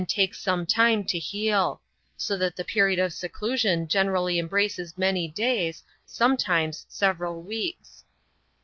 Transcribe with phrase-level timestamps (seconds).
[0.07, 1.79] takes some time to heal;
[2.17, 8.03] so that the period of seclusion generally embraces manj days, sometimes several weeks.